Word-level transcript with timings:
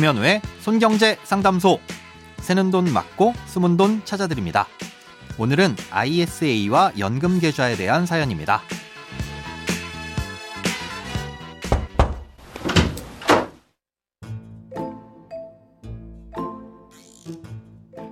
김현우의 0.00 0.40
손경제 0.60 1.18
상담소. 1.24 1.78
새는 2.38 2.70
돈 2.70 2.90
맞고 2.90 3.34
숨은 3.44 3.76
돈 3.76 4.00
찾아드립니다. 4.06 4.66
오늘은 5.38 5.76
ISA와 5.90 6.92
연금 6.98 7.38
계좌에 7.38 7.76
대한 7.76 8.06
사연입니다. 8.06 8.62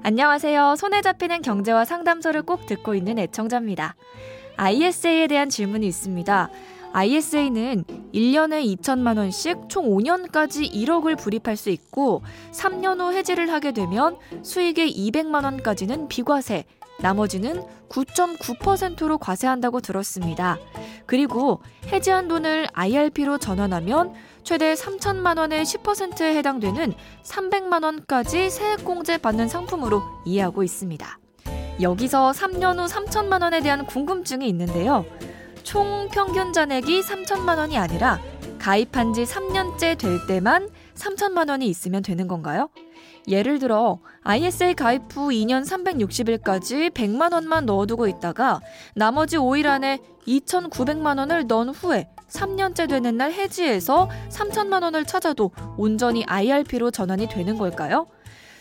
안녕하세요. 0.03 0.77
손에 0.77 1.01
잡히는 1.01 1.41
경제와 1.41 1.87
상담소를 1.87 2.43
꼭 2.43 2.67
듣고 2.67 2.95
있는 2.95 3.19
애청자입니다. 3.19 3.97
ISA에 4.59 5.27
대한 5.27 5.49
질문이 5.49 5.87
있습니다. 5.87 6.51
ISA는 6.93 7.85
1년에 8.15 8.77
2천만 8.77 9.19
원씩 9.19 9.69
총 9.69 9.91
5년까지 9.91 10.71
1억을 10.73 11.19
불입할 11.19 11.57
수 11.57 11.71
있고 11.71 12.23
3년 12.53 13.01
후 13.01 13.13
해지를 13.13 13.53
하게 13.53 13.73
되면 13.73 14.17
수익의 14.43 14.93
200만 14.93 15.45
원까지는 15.45 16.09
비과세, 16.09 16.65
나머지는 17.01 17.63
9.9%로 17.89 19.19
과세한다고 19.19 19.81
들었습니다. 19.81 20.59
그리고 21.07 21.63
해지한 21.87 22.29
돈을 22.29 22.67
IRP로 22.73 23.39
전환하면 23.39 24.13
최대 24.43 24.75
3천만 24.75 25.39
원의 25.39 25.65
10%에 25.65 26.37
해당되는 26.37 26.95
300만 27.23 27.85
원까지 27.85 28.51
세액공제 28.51 29.19
받는 29.19 29.49
상품으로 29.49 30.03
이해하고 30.27 30.63
있습니다. 30.63 31.19
여기서 31.81 32.33
3년 32.33 32.79
후 32.79 32.87
3천만 32.87 33.43
원에 33.43 33.61
대한 33.61 33.87
궁금증이 33.87 34.49
있는데요. 34.49 35.05
총 35.69 36.09
평균 36.09 36.55
잔액이 36.55 37.03
3천만 37.03 37.59
원이 37.59 37.77
아니라 37.77 38.19
가입한 38.59 39.13
지 39.13 39.25
3년째 39.25 39.99
될 39.99 40.27
때만 40.27 40.71
3천만 40.95 41.51
원이 41.51 41.67
있으면 41.67 42.03
되는 42.03 42.27
건가요? 42.27 42.71
예를 43.29 43.59
들어 43.59 43.99
ISA 44.23 44.73
가입 44.73 45.03
후 45.11 45.29
2년 45.29 45.67
360일까지 45.67 46.91
100만 46.93 47.35
원만 47.35 47.67
넣어두고 47.67 48.09
있다가 48.09 48.63
나머지 48.95 49.37
5일 49.37 49.67
안에 49.67 49.99
2,900만 50.27 51.19
원을 51.19 51.47
넣은 51.47 51.69
후에 51.69 52.09
3년째 52.31 52.89
되는 52.89 53.19
날 53.19 53.35
해지해서 53.35 54.09
3천만 54.31 54.85
원을 54.85 55.05
찾아도 55.05 55.51
온전히 55.77 56.25
IRP로 56.25 56.91
전환이 56.91 57.29
되는 57.29 57.59
걸까요? 57.59 58.07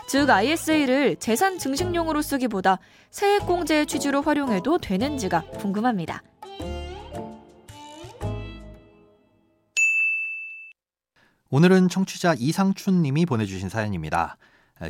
즉 0.09 0.29
ISA를 0.29 1.15
재산 1.15 1.57
증식용으로 1.57 2.21
쓰기보다 2.21 2.79
세액공제의 3.11 3.85
취지로 3.85 4.21
활용해도 4.21 4.79
되는지가 4.79 5.43
궁금합니다. 5.59 6.21
오늘은 11.49 11.87
청취자 11.87 12.35
이상춘 12.37 13.01
님이 13.01 13.25
보내주신 13.25 13.69
사연입니다. 13.69 14.35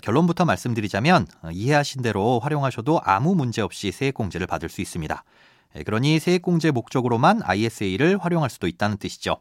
결론부터 0.02 0.44
말씀드리자면 0.44 1.28
어, 1.44 1.52
이해하신 1.52 2.02
대로 2.02 2.40
활용하셔도 2.40 3.00
아무 3.04 3.36
문제 3.36 3.62
없이 3.62 3.92
세액공제를 3.92 4.48
받을 4.48 4.68
수 4.68 4.82
있습니다. 4.82 5.24
그러니 5.86 6.18
세액공제 6.20 6.72
목적으로만 6.72 7.42
ISA를 7.44 8.18
활용할 8.18 8.50
수도 8.50 8.68
있다는 8.68 8.98
뜻이죠. 8.98 9.38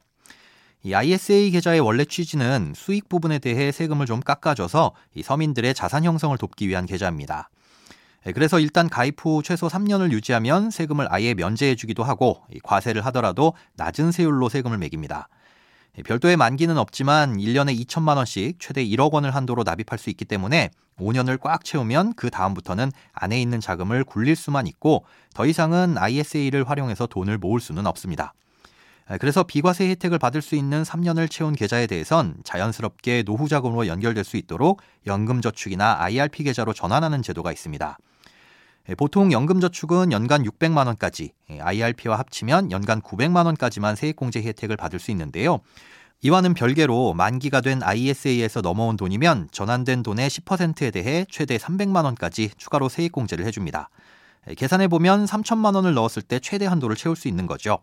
이 0.82 0.92
ISA 0.92 1.50
계좌의 1.52 1.80
원래 1.80 2.04
취지는 2.04 2.74
수익 2.76 3.08
부분에 3.08 3.38
대해 3.38 3.72
세금을 3.72 4.04
좀 4.04 4.20
깎아줘서 4.20 4.92
이 5.14 5.22
서민들의 5.22 5.72
자산 5.72 6.04
형성을 6.04 6.36
돕기 6.36 6.68
위한 6.68 6.84
계좌입니다. 6.84 7.48
그래서 8.34 8.60
일단 8.60 8.90
가입 8.90 9.24
후 9.24 9.42
최소 9.42 9.68
3년을 9.68 10.12
유지하면 10.12 10.70
세금을 10.70 11.06
아예 11.10 11.32
면제해주기도 11.32 12.04
하고 12.04 12.42
과세를 12.62 13.06
하더라도 13.06 13.54
낮은 13.76 14.12
세율로 14.12 14.50
세금을 14.50 14.76
매깁니다. 14.76 15.28
별도의 16.04 16.36
만기는 16.36 16.76
없지만 16.76 17.36
1년에 17.36 17.78
2천만 17.86 18.16
원씩 18.16 18.58
최대 18.60 18.84
1억 18.84 19.12
원을 19.12 19.34
한도로 19.34 19.62
납입할 19.62 19.98
수 19.98 20.10
있기 20.10 20.24
때문에 20.24 20.70
5년을 20.98 21.40
꽉 21.40 21.64
채우면 21.64 22.14
그 22.14 22.30
다음부터는 22.30 22.90
안에 23.12 23.40
있는 23.40 23.60
자금을 23.60 24.04
굴릴 24.04 24.36
수만 24.36 24.66
있고 24.66 25.04
더 25.34 25.46
이상은 25.46 25.96
ISA를 25.98 26.68
활용해서 26.68 27.06
돈을 27.06 27.38
모을 27.38 27.60
수는 27.60 27.86
없습니다. 27.86 28.34
그래서 29.20 29.44
비과세 29.44 29.88
혜택을 29.90 30.18
받을 30.18 30.42
수 30.42 30.56
있는 30.56 30.82
3년을 30.82 31.30
채운 31.30 31.54
계좌에 31.54 31.86
대해선 31.86 32.38
자연스럽게 32.44 33.22
노후 33.22 33.48
자금으로 33.48 33.86
연결될 33.86 34.24
수 34.24 34.36
있도록 34.36 34.82
연금저축이나 35.06 35.98
IRP 36.00 36.42
계좌로 36.42 36.72
전환하는 36.72 37.22
제도가 37.22 37.52
있습니다. 37.52 37.98
보통 38.94 39.32
연금저축은 39.32 40.12
연간 40.12 40.44
600만 40.44 40.86
원까지, 40.86 41.32
IRP와 41.60 42.18
합치면 42.18 42.70
연간 42.70 43.02
900만 43.02 43.46
원까지만 43.46 43.96
세액공제 43.96 44.42
혜택을 44.42 44.76
받을 44.76 45.00
수 45.00 45.10
있는데요. 45.10 45.58
이와는 46.22 46.54
별개로 46.54 47.12
만기가 47.12 47.60
된 47.60 47.82
ISA에서 47.82 48.60
넘어온 48.60 48.96
돈이면 48.96 49.48
전환된 49.50 50.02
돈의 50.02 50.30
10%에 50.30 50.90
대해 50.90 51.26
최대 51.28 51.58
300만 51.58 52.04
원까지 52.04 52.50
추가로 52.56 52.88
세액공제를 52.88 53.44
해줍니다. 53.46 53.90
계산해 54.56 54.88
보면 54.88 55.26
3천만 55.26 55.74
원을 55.74 55.94
넣었을 55.94 56.22
때 56.22 56.38
최대 56.38 56.66
한도를 56.66 56.96
채울 56.96 57.16
수 57.16 57.26
있는 57.26 57.46
거죠. 57.46 57.80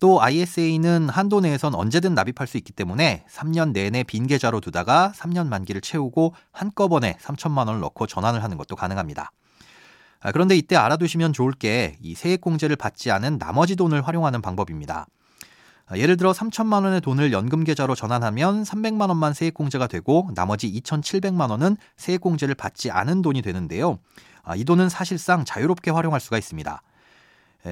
또 0.00 0.20
ISA는 0.20 1.08
한도 1.08 1.40
내에선 1.40 1.74
언제든 1.74 2.14
납입할 2.14 2.46
수 2.46 2.58
있기 2.58 2.72
때문에 2.72 3.24
3년 3.30 3.72
내내 3.72 4.02
빈 4.02 4.26
계좌로 4.26 4.60
두다가 4.60 5.12
3년 5.16 5.46
만기를 5.46 5.80
채우고 5.80 6.34
한꺼번에 6.52 7.16
3천만 7.22 7.68
원을 7.68 7.80
넣고 7.80 8.06
전환을 8.06 8.42
하는 8.42 8.58
것도 8.58 8.76
가능합니다. 8.76 9.32
아, 10.26 10.32
그런데 10.32 10.56
이때 10.56 10.74
알아두시면 10.74 11.32
좋을 11.32 11.52
게 11.52 11.94
이 12.02 12.16
세액공제를 12.16 12.74
받지 12.74 13.12
않은 13.12 13.38
나머지 13.38 13.76
돈을 13.76 14.04
활용하는 14.04 14.42
방법입니다. 14.42 15.06
아, 15.86 15.96
예를 15.96 16.16
들어 16.16 16.32
3천만 16.32 16.82
원의 16.82 17.00
돈을 17.00 17.30
연금 17.30 17.62
계좌로 17.62 17.94
전환하면 17.94 18.64
300만 18.64 19.08
원만 19.08 19.32
세액공제가 19.34 19.86
되고 19.86 20.28
나머지 20.34 20.68
2,700만 20.72 21.50
원은 21.50 21.76
세액공제를 21.96 22.56
받지 22.56 22.90
않은 22.90 23.22
돈이 23.22 23.40
되는데요. 23.40 24.00
아, 24.42 24.56
이 24.56 24.64
돈은 24.64 24.88
사실상 24.88 25.44
자유롭게 25.44 25.92
활용할 25.92 26.18
수가 26.18 26.38
있습니다. 26.38 26.82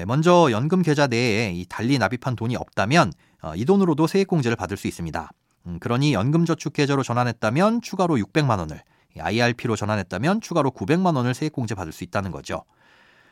먼저 0.07 0.47
연금 0.51 0.81
계좌 0.81 1.07
내에 1.07 1.61
달리 1.67 1.97
납입한 1.97 2.37
돈이 2.37 2.55
없다면 2.55 3.11
어, 3.41 3.53
이 3.55 3.65
돈으로도 3.65 4.07
세액공제를 4.07 4.55
받을 4.55 4.77
수 4.77 4.87
있습니다. 4.87 5.29
음, 5.67 5.79
그러니 5.79 6.13
연금저축 6.13 6.71
계좌로 6.71 7.03
전환했다면 7.03 7.81
추가로 7.81 8.15
600만 8.15 8.59
원을, 8.59 8.81
IRP로 9.19 9.75
전환했다면 9.75 10.41
추가로 10.41 10.71
900만 10.71 11.15
원을 11.15 11.33
세액공제 11.33 11.75
받을 11.75 11.91
수 11.91 12.03
있다는 12.03 12.31
거죠. 12.31 12.63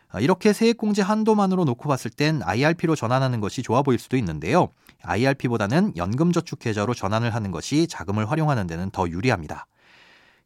아, 0.10 0.20
이렇게 0.20 0.54
세액공제 0.54 1.02
한도만으로 1.02 1.66
놓고 1.66 1.90
봤을 1.90 2.12
땐 2.12 2.42
IRP로 2.44 2.96
전환하는 2.96 3.40
것이 3.42 3.64
좋아 3.64 3.82
보일 3.82 3.98
수도 3.98 4.16
있는데요. 4.18 4.70
IRP보다는 5.02 5.94
연금저축 5.98 6.60
계좌로 6.60 6.94
전환을 6.94 7.34
하는 7.34 7.52
것이 7.52 7.88
자금을 7.88 8.30
활용하는 8.30 8.68
데는 8.68 8.92
더 8.92 9.10
유리합니다. 9.10 9.66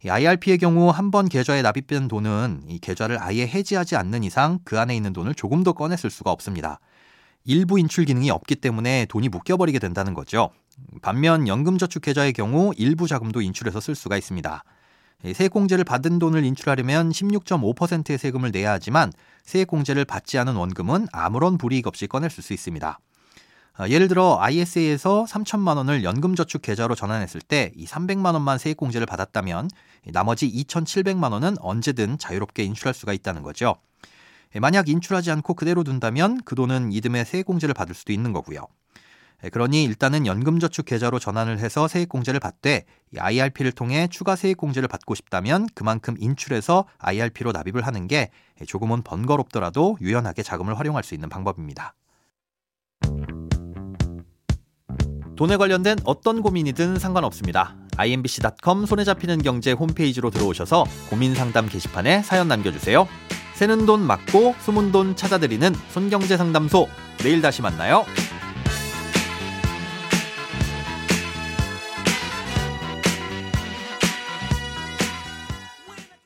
IRP의 0.07 0.59
경우 0.59 0.89
한 0.89 1.11
번 1.11 1.27
계좌에 1.27 1.61
납입된 1.63 2.07
돈은 2.07 2.63
이 2.67 2.79
계좌를 2.79 3.21
아예 3.21 3.47
해지하지 3.47 3.95
않는 3.95 4.23
이상 4.23 4.59
그 4.63 4.79
안에 4.79 4.95
있는 4.95 5.11
돈을 5.11 5.33
조금 5.33 5.63
더쓸 5.63 6.09
수가 6.09 6.31
없습니다. 6.31 6.79
일부 7.43 7.79
인출 7.79 8.05
기능이 8.05 8.29
없기 8.29 8.55
때문에 8.55 9.05
돈이 9.09 9.29
묶여버리게 9.29 9.79
된다는 9.79 10.13
거죠. 10.13 10.51
반면 11.01 11.47
연금저축 11.47 12.03
계좌의 12.03 12.33
경우 12.33 12.73
일부 12.77 13.07
자금도 13.07 13.41
인출해서 13.41 13.79
쓸 13.79 13.95
수가 13.95 14.17
있습니다. 14.17 14.63
세액공제를 15.23 15.83
받은 15.83 16.19
돈을 16.19 16.43
인출하려면 16.45 17.09
16.5%의 17.09 18.17
세금을 18.17 18.51
내야 18.51 18.71
하지만 18.73 19.11
세액공제를 19.43 20.05
받지 20.05 20.37
않은 20.37 20.55
원금은 20.55 21.07
아무런 21.11 21.57
불이익 21.57 21.87
없이 21.87 22.07
꺼낼 22.07 22.29
수 22.29 22.53
있습니다. 22.53 22.99
아, 23.79 23.89
예를 23.89 24.07
들어 24.07 24.37
ISA에서 24.39 25.25
3천만 25.29 25.77
원을 25.77 26.03
연금저축 26.03 26.61
계좌로 26.61 26.95
전환했을 26.95 27.41
때 27.41 27.71
이 27.75 27.85
300만 27.85 28.33
원만 28.33 28.57
세액공제를 28.57 29.05
받았다면 29.05 29.69
나머지 30.13 30.51
2,700만 30.51 31.31
원은 31.31 31.57
언제든 31.59 32.17
자유롭게 32.17 32.63
인출할 32.63 32.93
수가 32.93 33.13
있다는 33.13 33.43
거죠. 33.43 33.75
만약 34.61 34.87
인출하지 34.87 35.29
않고 35.31 35.55
그대로 35.55 35.83
둔다면 35.83 36.41
그 36.45 36.55
돈은 36.55 36.91
이듬해 36.91 37.23
세액공제를 37.23 37.73
받을 37.73 37.93
수도 37.93 38.13
있는 38.13 38.33
거고요. 38.33 38.67
예, 39.43 39.49
그러니 39.49 39.83
일단은 39.83 40.25
연금저축 40.25 40.85
계좌로 40.85 41.19
전환을 41.19 41.59
해서 41.59 41.87
세액공제를 41.87 42.39
받되 42.39 42.85
IRP를 43.17 43.71
통해 43.71 44.07
추가 44.09 44.35
세액공제를 44.35 44.87
받고 44.87 45.13
싶다면 45.13 45.67
그만큼 45.75 46.15
인출해서 46.17 46.85
IRP로 46.97 47.51
납입을 47.51 47.85
하는 47.85 48.07
게 48.07 48.31
조금은 48.65 49.03
번거롭더라도 49.03 49.97
유연하게 50.01 50.41
자금을 50.41 50.79
활용할 50.79 51.03
수 51.03 51.13
있는 51.13 51.29
방법입니다. 51.29 51.93
돈에 55.35 55.55
관련된 55.55 55.97
어떤 56.03 56.41
고민이든 56.41 56.97
상관없습니다. 56.97 57.75
imbc.com 57.97 58.87
손에 58.87 59.03
잡히는 59.03 59.43
경제 59.43 59.71
홈페이지로 59.71 60.31
들어오셔서 60.31 60.85
고민 61.11 61.35
상담 61.35 61.69
게시판에 61.69 62.23
사연 62.23 62.47
남겨주세요. 62.47 63.07
새는 63.53 63.85
돈 63.85 64.01
맞고 64.01 64.55
숨은 64.59 64.91
돈 64.91 65.15
찾아드리는 65.15 65.73
손경제 65.91 66.37
상담소. 66.37 66.87
내일 67.19 67.41
다시 67.41 67.61
만나요. 67.61 68.05